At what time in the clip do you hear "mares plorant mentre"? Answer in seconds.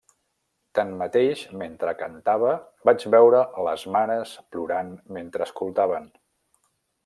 3.97-5.49